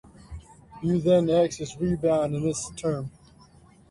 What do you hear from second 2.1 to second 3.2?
in this term.